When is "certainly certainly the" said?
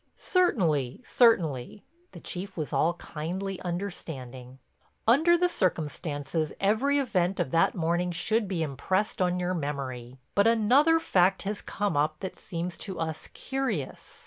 0.15-2.19